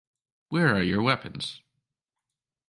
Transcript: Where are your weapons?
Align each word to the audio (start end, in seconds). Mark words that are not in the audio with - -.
Where 0.49 0.69
are 0.73 0.81
your 0.81 1.03
weapons? 1.03 1.61